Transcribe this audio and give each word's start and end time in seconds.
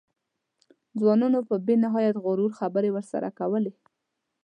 ځوانانو 0.99 1.39
په 1.49 1.55
بې 1.65 1.75
نهایت 1.83 2.15
غرور 2.23 2.51
خبرې 2.59 2.89
ورسره 2.93 3.29
کولې. 3.39 3.73